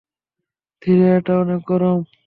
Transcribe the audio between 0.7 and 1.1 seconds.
ধীরে,